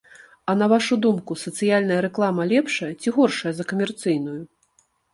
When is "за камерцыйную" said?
3.59-4.41